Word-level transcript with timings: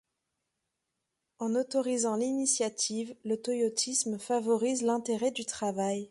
En 1.37 1.53
autorisant 1.53 2.15
l’initiative, 2.15 3.15
le 3.23 3.39
Toyotisme 3.39 4.17
favorise 4.17 4.81
l’intérêt 4.81 5.29
du 5.29 5.45
travail. 5.45 5.99